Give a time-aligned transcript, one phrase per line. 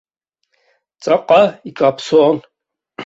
[1.01, 2.37] Ҵаҟа икаԥсон.